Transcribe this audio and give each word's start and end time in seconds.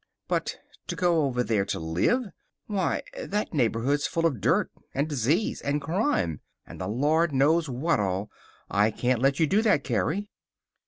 "But 0.27 0.57
to 0.87 0.95
go 0.95 1.25
over 1.25 1.43
there 1.43 1.63
to 1.65 1.77
live! 1.79 2.23
Why, 2.65 3.03
that 3.23 3.53
neighborhood's 3.53 4.07
full 4.07 4.25
of 4.25 4.41
dirt, 4.41 4.71
and 4.95 5.07
disease, 5.07 5.61
and 5.61 5.79
crime, 5.79 6.41
and 6.65 6.81
the 6.81 6.87
Lord 6.87 7.31
knows 7.31 7.69
what 7.69 7.99
all. 7.99 8.31
I 8.67 8.89
can't 8.89 9.21
let 9.21 9.39
you 9.39 9.45
do 9.45 9.61
that, 9.61 9.83
Carrie." 9.83 10.27